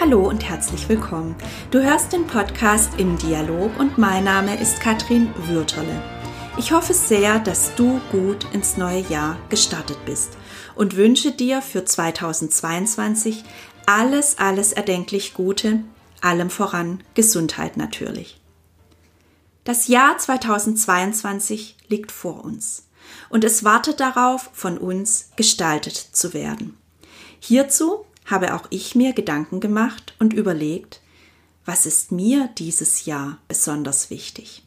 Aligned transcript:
Hallo 0.00 0.26
und 0.26 0.48
herzlich 0.48 0.88
willkommen. 0.88 1.36
Du 1.70 1.82
hörst 1.82 2.14
den 2.14 2.26
Podcast 2.26 2.92
im 2.96 3.18
Dialog 3.18 3.78
und 3.78 3.98
mein 3.98 4.24
Name 4.24 4.58
ist 4.58 4.80
Katrin 4.80 5.28
Würterle. 5.46 6.02
Ich 6.56 6.72
hoffe 6.72 6.94
sehr, 6.94 7.38
dass 7.38 7.74
du 7.74 8.00
gut 8.10 8.46
ins 8.54 8.78
neue 8.78 9.00
Jahr 9.00 9.36
gestartet 9.50 9.98
bist 10.06 10.38
und 10.74 10.96
wünsche 10.96 11.32
dir 11.32 11.60
für 11.60 11.84
2022 11.84 13.44
alles, 13.84 14.38
alles 14.38 14.72
erdenklich 14.72 15.34
Gute, 15.34 15.84
allem 16.22 16.48
voran 16.48 17.04
Gesundheit 17.12 17.76
natürlich. 17.76 18.40
Das 19.64 19.86
Jahr 19.86 20.16
2022 20.16 21.76
liegt 21.88 22.10
vor 22.10 22.42
uns 22.42 22.88
und 23.28 23.44
es 23.44 23.64
wartet 23.64 24.00
darauf, 24.00 24.48
von 24.54 24.78
uns 24.78 25.28
gestaltet 25.36 25.94
zu 25.94 26.32
werden. 26.32 26.78
Hierzu 27.38 28.06
habe 28.30 28.54
auch 28.54 28.66
ich 28.70 28.94
mir 28.94 29.12
Gedanken 29.12 29.60
gemacht 29.60 30.14
und 30.18 30.32
überlegt, 30.32 31.00
was 31.64 31.86
ist 31.86 32.12
mir 32.12 32.48
dieses 32.58 33.04
Jahr 33.04 33.38
besonders 33.48 34.10
wichtig. 34.10 34.62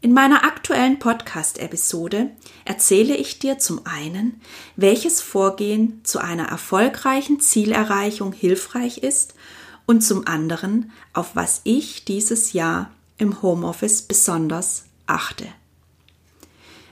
In 0.00 0.12
meiner 0.12 0.44
aktuellen 0.44 0.98
Podcast-Episode 0.98 2.30
erzähle 2.66 3.16
ich 3.16 3.38
dir 3.38 3.58
zum 3.58 3.86
einen, 3.86 4.40
welches 4.76 5.22
Vorgehen 5.22 6.00
zu 6.04 6.18
einer 6.18 6.46
erfolgreichen 6.48 7.40
Zielerreichung 7.40 8.34
hilfreich 8.34 8.98
ist 8.98 9.34
und 9.86 10.02
zum 10.02 10.26
anderen, 10.26 10.92
auf 11.14 11.36
was 11.36 11.62
ich 11.64 12.04
dieses 12.04 12.52
Jahr 12.52 12.90
im 13.16 13.40
Homeoffice 13.40 14.02
besonders 14.02 14.84
achte. 15.06 15.46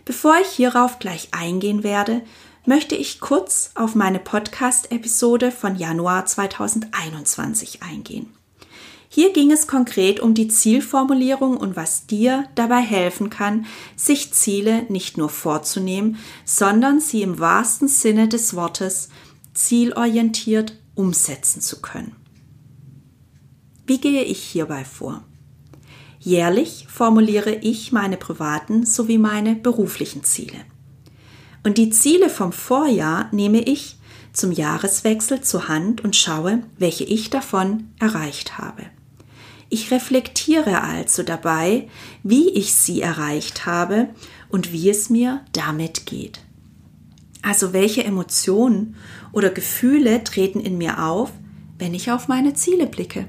Bevor 0.05 0.37
ich 0.41 0.49
hierauf 0.49 0.99
gleich 0.99 1.29
eingehen 1.33 1.83
werde, 1.83 2.23
möchte 2.65 2.95
ich 2.95 3.21
kurz 3.21 3.71
auf 3.75 3.95
meine 3.95 4.19
Podcast-Episode 4.19 5.51
von 5.51 5.77
Januar 5.77 6.27
2021 6.27 7.83
eingehen. 7.83 8.33
Hier 9.09 9.33
ging 9.33 9.51
es 9.51 9.67
konkret 9.67 10.21
um 10.21 10.33
die 10.33 10.49
Zielformulierung 10.49 11.59
und 11.59 11.77
was 11.77 12.07
dir 12.07 12.45
dabei 12.55 12.81
helfen 12.81 13.29
kann, 13.29 13.67
sich 13.95 14.33
Ziele 14.33 14.85
nicht 14.85 15.19
nur 15.19 15.29
vorzunehmen, 15.29 16.17
sondern 16.47 16.99
sie 17.01 17.21
im 17.23 17.39
wahrsten 17.39 17.89
Sinne 17.89 18.29
des 18.29 18.55
Wortes 18.55 19.11
zielorientiert 19.53 20.79
umsetzen 20.95 21.61
zu 21.61 21.83
können. 21.83 22.17
Wie 23.87 24.01
gehe 24.01 24.23
ich 24.23 24.43
hierbei 24.43 24.85
vor? 24.85 25.25
Jährlich 26.19 26.87
formuliere 26.89 27.53
ich 27.57 27.93
meine 27.93 28.17
privaten 28.17 28.87
sowie 28.87 29.19
meine 29.19 29.57
beruflichen 29.57 30.25
Ziele. 30.25 30.57
Und 31.65 31.79
die 31.79 31.91
Ziele 31.91 32.29
vom 32.29 32.53
Vorjahr 32.53 33.29
nehme 33.33 33.61
ich 33.61 33.97
zum 34.33 34.51
Jahreswechsel 34.51 35.43
zur 35.43 35.69
Hand 35.69 36.03
und 36.03 36.17
schaue, 36.17 36.63
welche 36.79 37.05
ich 37.05 37.31
davon 37.31 37.89
erreicht 37.99 38.59
habe. 38.59 38.85
Ich 39.69 39.91
reflektiere 39.91 40.83
also 40.83 41.23
dabei, 41.23 41.89
wie 42.23 42.51
ich 42.51 42.75
sie 42.75 43.01
erreicht 43.01 43.65
habe 43.65 44.09
und 44.49 44.73
wie 44.73 44.91
es 44.91 45.09
mir 45.09 45.41
damit 45.53 46.07
geht. 46.07 46.41
Also 47.43 47.73
welche 47.73 48.05
Emotionen 48.05 48.97
oder 49.33 49.51
Gefühle 49.51 50.25
treten 50.25 50.61
in 50.61 50.79
mir 50.79 51.03
auf, 51.03 51.33
wenn 51.79 51.95
ich 51.95 52.11
auf 52.11 52.29
meine 52.29 52.55
Ziele 52.55 52.87
blicke. 52.87 53.29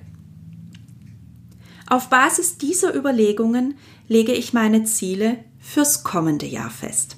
Auf 1.88 2.10
Basis 2.10 2.58
dieser 2.58 2.94
Überlegungen 2.94 3.76
lege 4.08 4.34
ich 4.34 4.54
meine 4.54 4.84
Ziele 4.84 5.38
fürs 5.60 6.04
kommende 6.04 6.46
Jahr 6.46 6.70
fest. 6.70 7.18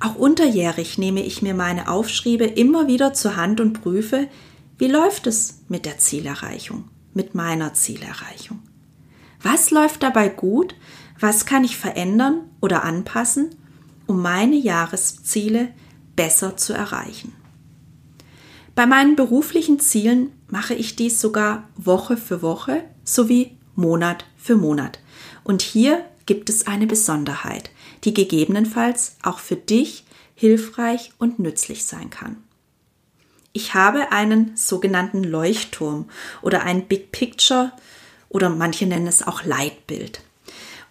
Auch 0.00 0.14
unterjährig 0.14 0.98
nehme 0.98 1.22
ich 1.22 1.42
mir 1.42 1.54
meine 1.54 1.88
Aufschriebe 1.88 2.44
immer 2.44 2.86
wieder 2.86 3.14
zur 3.14 3.36
Hand 3.36 3.60
und 3.60 3.80
prüfe, 3.80 4.28
wie 4.78 4.88
läuft 4.88 5.26
es 5.26 5.60
mit 5.68 5.86
der 5.86 5.98
Zielerreichung, 5.98 6.88
mit 7.14 7.34
meiner 7.34 7.72
Zielerreichung. 7.72 8.60
Was 9.42 9.70
läuft 9.70 10.02
dabei 10.02 10.28
gut? 10.28 10.74
Was 11.18 11.46
kann 11.46 11.64
ich 11.64 11.76
verändern 11.76 12.42
oder 12.60 12.84
anpassen, 12.84 13.54
um 14.06 14.20
meine 14.20 14.56
Jahresziele 14.56 15.68
besser 16.14 16.56
zu 16.56 16.74
erreichen? 16.74 17.32
Bei 18.74 18.84
meinen 18.86 19.16
beruflichen 19.16 19.80
Zielen 19.80 20.32
mache 20.48 20.74
ich 20.74 20.96
dies 20.96 21.20
sogar 21.20 21.68
Woche 21.76 22.18
für 22.18 22.42
Woche 22.42 22.84
sowie 23.04 23.56
Monat 23.74 24.26
für 24.36 24.56
Monat. 24.56 25.00
Und 25.44 25.62
hier 25.62 26.04
gibt 26.26 26.50
es 26.50 26.66
eine 26.66 26.86
Besonderheit 26.86 27.70
die 28.06 28.14
gegebenenfalls 28.14 29.16
auch 29.22 29.40
für 29.40 29.56
dich 29.56 30.04
hilfreich 30.34 31.12
und 31.18 31.38
nützlich 31.38 31.84
sein 31.84 32.08
kann. 32.10 32.42
Ich 33.52 33.74
habe 33.74 34.12
einen 34.12 34.56
sogenannten 34.56 35.24
Leuchtturm 35.24 36.08
oder 36.42 36.62
ein 36.62 36.86
Big 36.86 37.10
Picture 37.10 37.72
oder 38.28 38.50
manche 38.50 38.86
nennen 38.86 39.06
es 39.06 39.26
auch 39.26 39.44
Leitbild. 39.44 40.20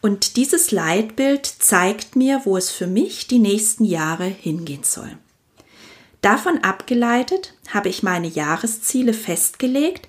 Und 0.01 0.35
dieses 0.35 0.71
Leitbild 0.71 1.45
zeigt 1.45 2.15
mir, 2.15 2.41
wo 2.43 2.57
es 2.57 2.69
für 2.69 2.87
mich 2.87 3.27
die 3.27 3.39
nächsten 3.39 3.85
Jahre 3.85 4.25
hingehen 4.25 4.83
soll. 4.83 5.17
Davon 6.21 6.63
abgeleitet 6.63 7.53
habe 7.71 7.89
ich 7.89 8.03
meine 8.03 8.27
Jahresziele 8.27 9.13
festgelegt, 9.13 10.07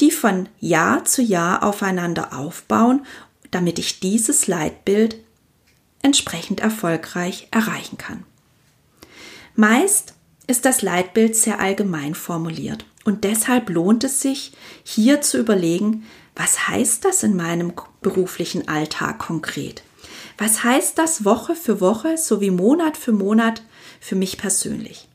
die 0.00 0.10
von 0.10 0.48
Jahr 0.60 1.04
zu 1.04 1.22
Jahr 1.22 1.62
aufeinander 1.62 2.36
aufbauen, 2.36 3.06
damit 3.54 3.78
ich 3.78 4.00
dieses 4.00 4.46
Leitbild 4.46 5.16
entsprechend 6.02 6.60
erfolgreich 6.60 7.48
erreichen 7.50 7.98
kann. 7.98 8.24
Meist 9.54 10.14
ist 10.46 10.64
das 10.64 10.82
Leitbild 10.82 11.36
sehr 11.36 11.60
allgemein 11.60 12.14
formuliert 12.14 12.84
und 13.04 13.24
deshalb 13.24 13.70
lohnt 13.70 14.04
es 14.04 14.20
sich, 14.20 14.52
hier 14.82 15.20
zu 15.20 15.38
überlegen, 15.38 16.04
was 16.34 16.68
heißt 16.68 17.04
das 17.04 17.22
in 17.22 17.36
meinem 17.36 17.72
beruflichen 18.02 18.66
Alltag 18.66 19.20
konkret? 19.20 19.82
Was 20.36 20.64
heißt 20.64 20.98
das 20.98 21.24
Woche 21.24 21.54
für 21.54 21.80
Woche 21.80 22.18
sowie 22.18 22.50
Monat 22.50 22.96
für 22.96 23.12
Monat 23.12 23.62
für 24.00 24.16
mich 24.16 24.36
persönlich? 24.36 25.08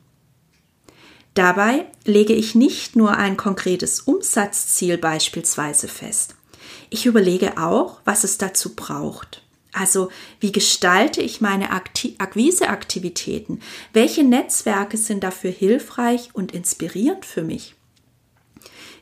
Dabei 1.34 1.86
lege 2.04 2.32
ich 2.32 2.54
nicht 2.54 2.96
nur 2.96 3.16
ein 3.16 3.36
konkretes 3.36 4.00
Umsatzziel 4.00 4.98
beispielsweise 4.98 5.86
fest. 5.86 6.34
Ich 6.90 7.06
überlege 7.06 7.56
auch, 7.56 8.00
was 8.04 8.24
es 8.24 8.36
dazu 8.36 8.74
braucht. 8.74 9.42
Also 9.72 10.10
wie 10.40 10.50
gestalte 10.50 11.22
ich 11.22 11.40
meine 11.40 11.70
Akquiseaktivitäten? 11.70 13.62
Welche 13.92 14.24
Netzwerke 14.24 14.96
sind 14.96 15.22
dafür 15.22 15.52
hilfreich 15.52 16.30
und 16.32 16.52
inspirierend 16.52 17.24
für 17.24 17.42
mich? 17.42 17.76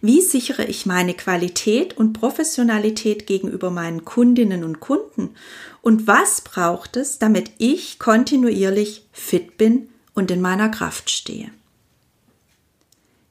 Wie 0.01 0.21
sichere 0.21 0.65
ich 0.65 0.87
meine 0.87 1.15
Qualität 1.15 1.97
und 1.97 2.13
Professionalität 2.13 3.27
gegenüber 3.27 3.71
meinen 3.71 4.05
Kundinnen 4.05 4.63
und 4.63 4.79
Kunden? 4.79 5.31
Und 5.83 6.07
was 6.07 6.43
braucht 6.43 6.97
es, 6.97 7.19
damit 7.19 7.51
ich 7.59 7.99
kontinuierlich 7.99 9.07
fit 9.11 9.57
bin 9.57 9.89
und 10.15 10.31
in 10.31 10.41
meiner 10.41 10.69
Kraft 10.69 11.11
stehe? 11.11 11.51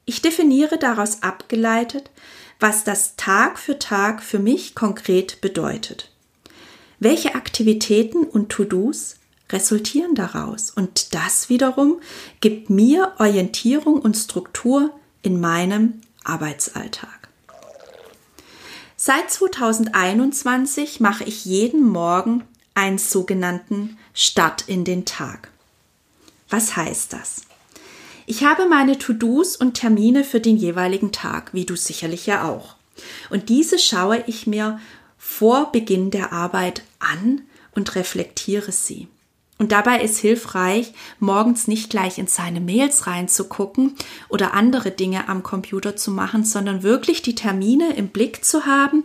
Ich 0.04 0.20
definiere 0.20 0.78
daraus 0.78 1.22
abgeleitet, 1.22 2.10
was 2.60 2.84
das 2.84 3.16
Tag 3.16 3.58
für 3.58 3.78
Tag 3.78 4.22
für 4.22 4.38
mich 4.38 4.74
konkret 4.74 5.40
bedeutet. 5.40 6.10
Welche 6.98 7.34
Aktivitäten 7.34 8.24
und 8.24 8.48
To-Dos 8.48 9.16
resultieren 9.50 10.14
daraus? 10.14 10.70
Und 10.70 11.14
das 11.14 11.48
wiederum 11.48 12.00
gibt 12.40 12.70
mir 12.70 13.12
Orientierung 13.18 14.00
und 14.00 14.16
Struktur 14.16 14.90
in 15.22 15.40
meinem 15.40 16.00
Arbeitsalltag. 16.24 17.28
Seit 18.96 19.30
2021 19.30 20.98
mache 20.98 21.22
ich 21.22 21.44
jeden 21.44 21.86
Morgen 21.86 22.42
einen 22.74 22.98
sogenannten 22.98 23.96
Start 24.12 24.68
in 24.68 24.84
den 24.84 25.04
Tag. 25.04 25.52
Was 26.50 26.76
heißt 26.76 27.12
das? 27.12 27.42
Ich 28.30 28.44
habe 28.44 28.68
meine 28.68 28.98
To-Dos 28.98 29.56
und 29.56 29.72
Termine 29.72 30.22
für 30.22 30.38
den 30.38 30.58
jeweiligen 30.58 31.12
Tag, 31.12 31.54
wie 31.54 31.64
du 31.64 31.76
sicherlich 31.76 32.26
ja 32.26 32.46
auch. 32.46 32.76
Und 33.30 33.48
diese 33.48 33.78
schaue 33.78 34.22
ich 34.26 34.46
mir 34.46 34.78
vor 35.16 35.72
Beginn 35.72 36.10
der 36.10 36.30
Arbeit 36.30 36.82
an 36.98 37.40
und 37.74 37.94
reflektiere 37.94 38.70
sie. 38.70 39.08
Und 39.56 39.72
dabei 39.72 40.02
ist 40.02 40.18
hilfreich, 40.18 40.92
morgens 41.18 41.68
nicht 41.68 41.88
gleich 41.88 42.18
in 42.18 42.26
seine 42.26 42.60
Mails 42.60 43.06
reinzugucken 43.06 43.94
oder 44.28 44.52
andere 44.52 44.90
Dinge 44.90 45.26
am 45.30 45.42
Computer 45.42 45.96
zu 45.96 46.10
machen, 46.10 46.44
sondern 46.44 46.82
wirklich 46.82 47.22
die 47.22 47.34
Termine 47.34 47.96
im 47.96 48.08
Blick 48.08 48.44
zu 48.44 48.66
haben 48.66 49.04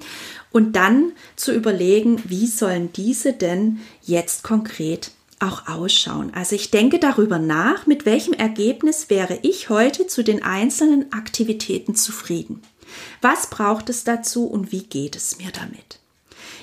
und 0.51 0.75
dann 0.75 1.13
zu 1.37 1.53
überlegen, 1.53 2.21
wie 2.25 2.45
sollen 2.45 2.91
diese 2.91 3.31
denn 3.31 3.79
jetzt 4.01 4.43
konkret 4.43 5.11
auch 5.43 5.67
ausschauen. 5.67 6.31
Also 6.33 6.55
ich 6.55 6.71
denke 6.71 6.99
darüber 6.99 7.37
nach, 7.37 7.85
mit 7.85 8.05
welchem 8.05 8.33
Ergebnis 8.33 9.09
wäre 9.09 9.39
ich 9.41 9.69
heute 9.69 10.07
zu 10.07 10.23
den 10.23 10.43
einzelnen 10.43 11.11
Aktivitäten 11.11 11.95
zufrieden. 11.95 12.61
Was 13.21 13.47
braucht 13.47 13.89
es 13.89 14.03
dazu 14.03 14.45
und 14.45 14.71
wie 14.71 14.83
geht 14.83 15.15
es 15.15 15.37
mir 15.37 15.51
damit? 15.51 15.99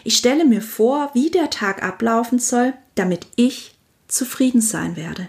Ich 0.03 0.17
stelle 0.17 0.45
mir 0.45 0.63
vor, 0.63 1.11
wie 1.15 1.31
der 1.31 1.51
Tag 1.51 1.83
ablaufen 1.83 2.39
soll, 2.39 2.73
damit 2.95 3.27
ich 3.37 3.75
zufrieden 4.09 4.61
sein 4.61 4.97
werde. 4.97 5.29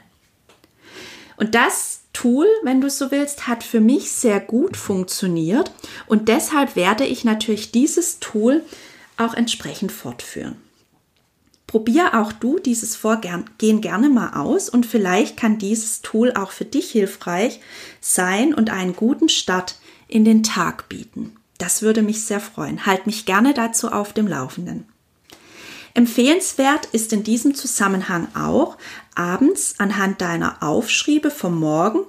Und 1.38 1.56
das 1.56 2.02
Tool, 2.14 2.46
wenn 2.64 2.82
du 2.82 2.90
so 2.90 3.12
willst, 3.12 3.48
hat 3.48 3.64
für 3.64 3.80
mich 3.80 4.12
sehr 4.12 4.40
gut 4.40 4.78
funktioniert 4.78 5.72
und 6.08 6.28
deshalb 6.28 6.76
werde 6.76 7.06
ich 7.06 7.24
natürlich 7.24 7.72
dieses 7.72 8.20
Tool 8.20 8.64
auch 9.18 9.34
entsprechend 9.34 9.92
fortführen. 9.92 10.58
Probier 11.72 12.20
auch 12.20 12.34
du 12.34 12.60
dieses 12.60 12.98
Vorgehen 12.98 13.80
gerne 13.80 14.10
mal 14.10 14.34
aus 14.34 14.68
und 14.68 14.86
vielleicht 14.86 15.38
kann 15.38 15.58
dieses 15.58 16.02
Tool 16.02 16.34
auch 16.34 16.52
für 16.52 16.66
dich 16.66 16.92
hilfreich 16.92 17.62
sein 18.02 18.54
und 18.54 18.70
einen 18.70 18.94
guten 18.94 19.30
Start 19.30 19.76
in 20.10 20.26
den 20.26 20.44
Tag 20.44 20.90
bieten. 20.90 21.38
Das 21.60 21.82
würde 21.82 22.02
mich 22.02 22.26
sehr 22.26 22.42
freuen. 22.42 22.86
Halt 22.86 23.06
mich 23.06 23.26
gerne 23.26 23.54
dazu 23.54 23.90
auf 23.90 24.12
dem 24.12 24.28
Laufenden. 24.28 24.84
Empfehlenswert 25.94 26.88
ist 26.92 27.14
in 27.14 27.24
diesem 27.24 27.56
Zusammenhang 27.56 28.28
auch, 28.36 28.78
abends 29.16 29.76
anhand 29.78 30.20
deiner 30.20 30.62
Aufschriebe 30.62 31.32
vom 31.32 31.58
Morgen 31.58 32.02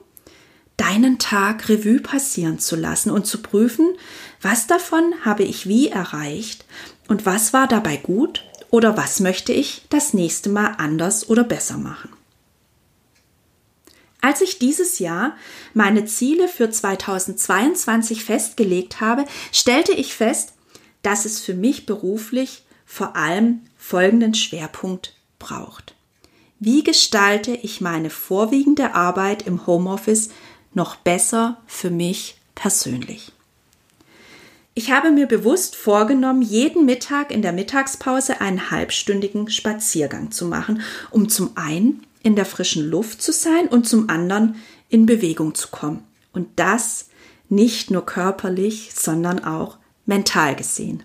deinen 0.76 1.20
Tag 1.20 1.68
Revue 1.68 2.00
passieren 2.00 2.58
zu 2.58 2.74
lassen 2.74 3.12
und 3.12 3.28
zu 3.28 3.40
prüfen, 3.40 3.94
was 4.40 4.66
davon 4.66 5.14
habe 5.24 5.44
ich 5.44 5.68
wie 5.68 5.86
erreicht 5.86 6.64
und 7.06 7.26
was 7.26 7.52
war 7.52 7.68
dabei 7.68 7.96
gut 7.96 8.42
oder 8.72 8.96
was 8.96 9.20
möchte 9.20 9.52
ich 9.52 9.82
das 9.90 10.14
nächste 10.14 10.48
Mal 10.48 10.74
anders 10.78 11.28
oder 11.28 11.44
besser 11.44 11.76
machen. 11.76 12.08
Als 14.22 14.40
ich 14.40 14.58
dieses 14.58 14.98
Jahr 14.98 15.36
meine 15.74 16.06
Ziele 16.06 16.48
für 16.48 16.70
2022 16.70 18.24
festgelegt 18.24 19.00
habe, 19.00 19.26
stellte 19.52 19.92
ich 19.92 20.14
fest, 20.14 20.54
dass 21.02 21.26
es 21.26 21.40
für 21.40 21.54
mich 21.54 21.86
beruflich 21.86 22.62
vor 22.86 23.14
allem 23.14 23.60
folgenden 23.76 24.34
Schwerpunkt 24.34 25.16
braucht. 25.38 25.94
Wie 26.58 26.82
gestalte 26.82 27.52
ich 27.52 27.80
meine 27.80 28.08
vorwiegende 28.08 28.94
Arbeit 28.94 29.46
im 29.46 29.66
Homeoffice 29.66 30.30
noch 30.72 30.96
besser 30.96 31.60
für 31.66 31.90
mich 31.90 32.36
persönlich? 32.54 33.32
Ich 34.74 34.90
habe 34.90 35.10
mir 35.10 35.26
bewusst 35.26 35.76
vorgenommen, 35.76 36.40
jeden 36.40 36.86
Mittag 36.86 37.30
in 37.30 37.42
der 37.42 37.52
Mittagspause 37.52 38.40
einen 38.40 38.70
halbstündigen 38.70 39.50
Spaziergang 39.50 40.30
zu 40.30 40.46
machen, 40.46 40.80
um 41.10 41.28
zum 41.28 41.50
einen 41.56 42.06
in 42.22 42.36
der 42.36 42.46
frischen 42.46 42.88
Luft 42.88 43.20
zu 43.20 43.32
sein 43.32 43.68
und 43.68 43.86
zum 43.86 44.08
anderen 44.08 44.56
in 44.88 45.04
Bewegung 45.04 45.54
zu 45.54 45.68
kommen. 45.68 46.04
Und 46.32 46.48
das 46.56 47.10
nicht 47.50 47.90
nur 47.90 48.06
körperlich, 48.06 48.92
sondern 48.94 49.44
auch 49.44 49.76
mental 50.06 50.56
gesehen. 50.56 51.02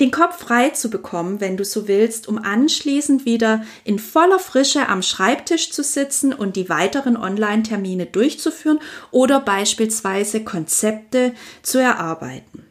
Den 0.00 0.10
Kopf 0.10 0.38
frei 0.38 0.70
zu 0.70 0.88
bekommen, 0.88 1.42
wenn 1.42 1.58
du 1.58 1.66
so 1.66 1.88
willst, 1.88 2.26
um 2.26 2.38
anschließend 2.38 3.26
wieder 3.26 3.64
in 3.84 3.98
voller 3.98 4.38
Frische 4.38 4.88
am 4.88 5.02
Schreibtisch 5.02 5.72
zu 5.72 5.82
sitzen 5.82 6.32
und 6.32 6.56
die 6.56 6.70
weiteren 6.70 7.18
Online-Termine 7.18 8.06
durchzuführen 8.06 8.78
oder 9.10 9.40
beispielsweise 9.40 10.42
Konzepte 10.42 11.34
zu 11.62 11.78
erarbeiten. 11.78 12.67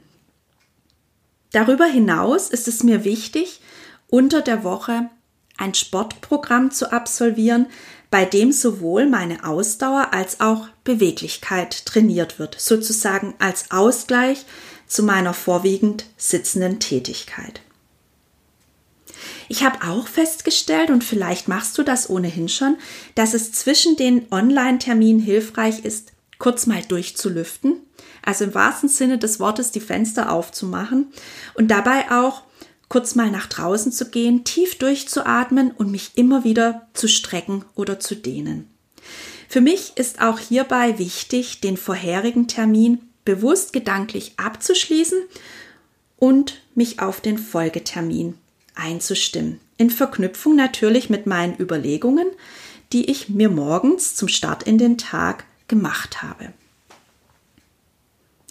Darüber 1.51 1.85
hinaus 1.85 2.49
ist 2.49 2.67
es 2.67 2.83
mir 2.83 3.03
wichtig, 3.03 3.61
unter 4.07 4.41
der 4.41 4.63
Woche 4.63 5.09
ein 5.57 5.73
Sportprogramm 5.73 6.71
zu 6.71 6.91
absolvieren, 6.91 7.67
bei 8.09 8.25
dem 8.25 8.51
sowohl 8.51 9.07
meine 9.07 9.43
Ausdauer 9.43 10.13
als 10.13 10.39
auch 10.39 10.67
Beweglichkeit 10.83 11.85
trainiert 11.85 12.39
wird, 12.39 12.59
sozusagen 12.59 13.33
als 13.39 13.71
Ausgleich 13.71 14.45
zu 14.87 15.03
meiner 15.03 15.33
vorwiegend 15.33 16.05
sitzenden 16.15 16.79
Tätigkeit. 16.79 17.61
Ich 19.49 19.63
habe 19.63 19.87
auch 19.87 20.07
festgestellt, 20.07 20.89
und 20.89 21.03
vielleicht 21.03 21.47
machst 21.47 21.77
du 21.77 21.83
das 21.83 22.09
ohnehin 22.09 22.49
schon, 22.49 22.77
dass 23.15 23.33
es 23.33 23.51
zwischen 23.51 23.95
den 23.95 24.31
Online-Terminen 24.31 25.21
hilfreich 25.21 25.83
ist, 25.83 26.13
kurz 26.37 26.65
mal 26.65 26.81
durchzulüften, 26.81 27.77
also 28.23 28.43
im 28.43 28.53
wahrsten 28.53 28.89
Sinne 28.89 29.17
des 29.17 29.39
Wortes 29.39 29.71
die 29.71 29.79
Fenster 29.79 30.31
aufzumachen 30.31 31.07
und 31.55 31.69
dabei 31.69 32.11
auch 32.11 32.43
kurz 32.89 33.15
mal 33.15 33.31
nach 33.31 33.47
draußen 33.47 33.91
zu 33.91 34.09
gehen, 34.09 34.43
tief 34.43 34.77
durchzuatmen 34.77 35.71
und 35.71 35.91
mich 35.91 36.11
immer 36.15 36.43
wieder 36.43 36.87
zu 36.93 37.07
strecken 37.07 37.65
oder 37.75 37.99
zu 37.99 38.15
dehnen. 38.15 38.69
Für 39.49 39.61
mich 39.61 39.93
ist 39.95 40.21
auch 40.21 40.39
hierbei 40.39 40.99
wichtig, 40.99 41.61
den 41.61 41.77
vorherigen 41.77 42.47
Termin 42.47 43.01
bewusst 43.25 43.73
gedanklich 43.73 44.33
abzuschließen 44.37 45.19
und 46.17 46.61
mich 46.75 46.99
auf 46.99 47.21
den 47.21 47.37
Folgetermin 47.37 48.35
einzustimmen. 48.75 49.59
In 49.77 49.89
Verknüpfung 49.89 50.55
natürlich 50.55 51.09
mit 51.09 51.27
meinen 51.27 51.57
Überlegungen, 51.59 52.27
die 52.93 53.09
ich 53.09 53.29
mir 53.29 53.49
morgens 53.49 54.15
zum 54.15 54.27
Start 54.27 54.63
in 54.63 54.77
den 54.77 54.97
Tag 54.97 55.45
gemacht 55.67 56.21
habe. 56.21 56.53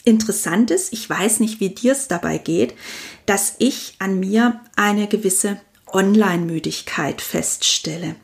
Interessant 0.04 0.70
ist, 0.70 0.92
ich 0.92 1.08
weiß 1.10 1.40
nicht, 1.40 1.58
wie 1.58 1.70
dir 1.70 1.92
es 1.92 2.06
dabei 2.06 2.38
geht, 2.38 2.74
dass 3.26 3.56
ich 3.58 3.96
an 3.98 4.20
mir 4.20 4.60
eine 4.76 5.08
gewisse 5.08 5.60
Online-Müdigkeit 5.86 7.20
feststelle. 7.20 8.14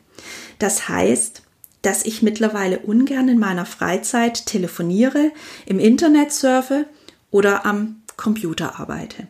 Das 0.59 0.87
heißt, 0.87 1.43
dass 1.81 2.05
ich 2.05 2.21
mittlerweile 2.21 2.79
ungern 2.79 3.27
in 3.27 3.37
meiner 3.37 3.65
Freizeit 3.65 4.45
telefoniere, 4.45 5.31
im 5.65 5.79
Internet 5.79 6.31
surfe 6.31 6.85
oder 7.31 7.65
am 7.65 8.01
Computer 8.15 8.79
arbeite. 8.79 9.27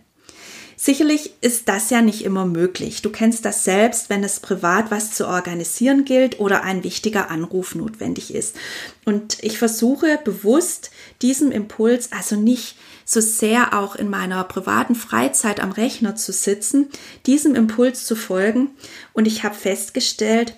Sicherlich 0.86 1.36
ist 1.40 1.70
das 1.70 1.92
ja 1.92 2.02
nicht 2.02 2.26
immer 2.26 2.46
möglich. 2.46 3.02
Du 3.02 3.10
kennst 3.10 3.46
das 3.46 3.64
selbst, 3.64 4.10
wenn 4.10 4.22
es 4.22 4.42
privat 4.42 4.92
was 4.92 5.14
zu 5.14 5.26
organisieren 5.26 6.04
gilt 6.04 6.42
oder 6.42 6.64
ein 6.64 6.84
wichtiger 6.84 7.32
Anruf 7.32 7.74
notwendig 7.74 8.36
ist. 8.36 8.58
Und 9.06 9.42
ich 9.42 9.58
versuche 9.58 10.20
bewusst 10.26 10.92
diesem 11.22 11.54
Impuls 11.54 12.12
also 12.12 12.36
nicht 12.36 12.76
so 13.06 13.22
sehr 13.22 13.80
auch 13.80 13.96
in 13.96 14.10
meiner 14.10 14.44
privaten 14.44 14.96
Freizeit 14.96 15.62
am 15.62 15.72
Rechner 15.72 16.18
zu 16.18 16.34
sitzen, 16.34 16.90
diesem 17.28 17.56
Impuls 17.56 18.06
zu 18.06 18.18
folgen. 18.18 18.72
Und 19.14 19.26
ich 19.26 19.46
habe 19.46 19.56
festgestellt, 19.56 20.54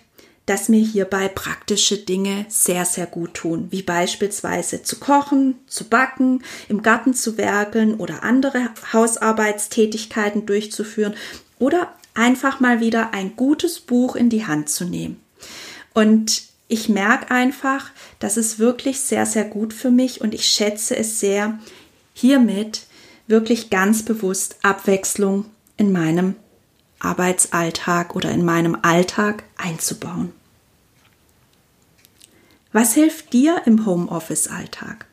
dass 0.45 0.69
mir 0.69 0.85
hierbei 0.85 1.27
praktische 1.27 1.97
Dinge 1.97 2.45
sehr, 2.49 2.85
sehr 2.85 3.07
gut 3.07 3.33
tun, 3.33 3.67
wie 3.71 3.81
beispielsweise 3.81 4.83
zu 4.83 4.99
kochen, 4.99 5.55
zu 5.67 5.85
backen, 5.85 6.43
im 6.69 6.83
Garten 6.83 7.13
zu 7.13 7.37
werkeln 7.37 7.95
oder 7.95 8.23
andere 8.23 8.69
Hausarbeitstätigkeiten 8.93 10.45
durchzuführen 10.45 11.15
oder 11.57 11.93
einfach 12.13 12.59
mal 12.59 12.79
wieder 12.79 13.13
ein 13.13 13.35
gutes 13.35 13.79
Buch 13.79 14.15
in 14.15 14.29
die 14.29 14.45
Hand 14.45 14.69
zu 14.69 14.85
nehmen. 14.85 15.19
Und 15.93 16.43
ich 16.67 16.89
merke 16.89 17.31
einfach, 17.31 17.91
das 18.19 18.37
ist 18.37 18.59
wirklich 18.59 18.99
sehr, 18.99 19.25
sehr 19.25 19.45
gut 19.45 19.73
für 19.73 19.91
mich 19.91 20.21
und 20.21 20.33
ich 20.33 20.45
schätze 20.45 20.95
es 20.95 21.19
sehr, 21.19 21.59
hiermit 22.13 22.83
wirklich 23.27 23.69
ganz 23.69 24.03
bewusst 24.03 24.57
Abwechslung 24.61 25.45
in 25.77 25.91
meinem 25.91 26.35
Arbeitsalltag 26.99 28.15
oder 28.15 28.31
in 28.31 28.45
meinem 28.45 28.77
Alltag 28.81 29.43
einzubauen. 29.57 30.31
Was 32.71 32.93
hilft 32.93 33.33
dir 33.33 33.61
im 33.65 33.85
Homeoffice-Alltag? 33.85 35.05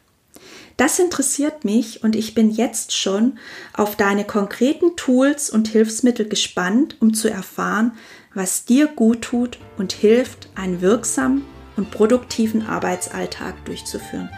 Das 0.77 0.99
interessiert 0.99 1.65
mich 1.65 2.03
und 2.03 2.17
ich 2.17 2.35
bin 2.35 2.51
jetzt 2.51 2.97
schon 2.97 3.39
auf 3.73 3.95
deine 3.95 4.25
konkreten 4.25 4.97
Tools 4.97 5.49
und 5.51 5.69
Hilfsmittel 5.69 6.29
gespannt, 6.29 6.97
um 7.01 7.15
zu 7.15 7.31
erfahren, 7.31 7.93
was 8.35 8.65
dir 8.65 8.89
gut 8.89 9.23
tut 9.23 9.59
und 9.77 9.93
hilft, 9.93 10.49
einen 10.55 10.81
wirksamen 10.81 11.45
und 11.77 11.91
produktiven 11.91 12.67
Arbeitsalltag 12.67 13.63
durchzuführen. 13.65 14.31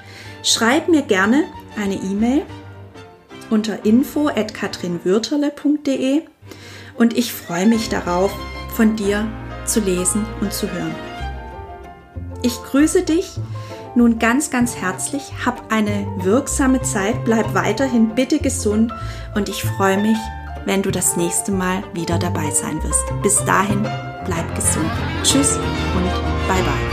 Schreib 0.43 0.89
mir 0.89 1.03
gerne 1.03 1.45
eine 1.77 1.95
E-Mail 1.95 2.43
unter 3.51 3.85
info@katrinwürterle.de 3.85 6.23
und 6.97 7.17
ich 7.17 7.33
freue 7.33 7.67
mich 7.67 7.89
darauf, 7.89 8.33
von 8.77 8.97
dir 8.97 9.27
zu 9.65 9.81
lesen 9.81 10.27
und 10.41 10.53
zu 10.53 10.71
hören. 10.71 10.95
Ich 12.43 12.63
grüße 12.63 13.03
dich 13.03 13.39
nun 13.95 14.19
ganz, 14.19 14.51
ganz 14.51 14.77
herzlich, 14.77 15.23
hab 15.45 15.73
eine 15.73 16.07
wirksame 16.19 16.83
Zeit, 16.83 17.25
bleib 17.25 17.55
weiterhin 17.55 18.15
bitte 18.15 18.39
gesund 18.39 18.93
und 19.35 19.49
ich 19.49 19.63
freue 19.63 19.99
mich, 20.01 20.19
wenn 20.65 20.83
du 20.83 20.91
das 20.91 21.17
nächste 21.17 21.53
Mal 21.53 21.83
wieder 21.93 22.19
dabei 22.19 22.51
sein 22.51 22.83
wirst. 22.83 23.05
Bis 23.23 23.45
dahin, 23.45 23.83
bleib 24.25 24.55
gesund. 24.55 24.91
Tschüss 25.23 25.57
und 25.57 26.49
bye 26.49 26.63
bye. 26.63 26.84